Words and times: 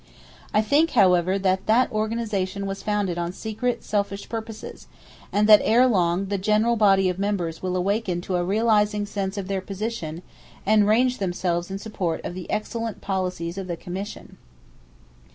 I 0.51 0.63
think, 0.63 0.89
however, 0.97 1.37
that 1.37 1.67
that 1.67 1.91
organization 1.91 2.65
was 2.65 2.81
founded 2.81 3.19
on 3.19 3.31
secret 3.31 3.83
selfish 3.83 4.27
purposes, 4.27 4.87
and 5.31 5.47
that 5.47 5.61
ere 5.63 5.85
long 5.85 6.25
the 6.25 6.39
general 6.39 6.75
body 6.75 7.07
of 7.07 7.19
members 7.19 7.61
will 7.61 7.75
awaken 7.75 8.19
to 8.21 8.37
a 8.37 8.43
realizing 8.43 9.05
sense 9.05 9.37
of 9.37 9.47
their 9.47 9.61
position, 9.61 10.23
and 10.65 10.87
range 10.87 11.19
themselves 11.19 11.69
in 11.69 11.77
support 11.77 12.19
of 12.25 12.33
the 12.33 12.49
excellent 12.49 12.99
policies 12.99 13.59
of 13.59 13.67
the 13.67 13.77
commission. 13.77 14.37